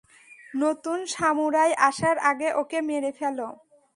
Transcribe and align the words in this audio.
নতুন 0.53 0.99
সামুরাই 1.13 1.71
আসার 1.89 2.17
আগে 2.29 2.49
ওকে 2.61 2.79
মেরে 2.89 3.11
ফেলো। 3.19 3.47